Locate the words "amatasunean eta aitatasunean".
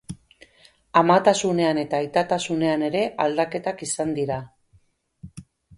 1.01-2.89